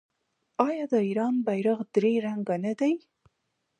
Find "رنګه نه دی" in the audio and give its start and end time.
2.25-2.93